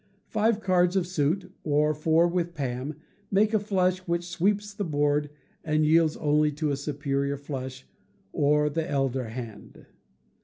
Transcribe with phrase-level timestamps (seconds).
[0.29, 2.95] Five cards of a suit, or four with pam,
[3.29, 5.29] make a flush which sweeps the board,
[5.63, 7.85] and yields only to a superior flush,
[8.33, 9.85] or the elder hand.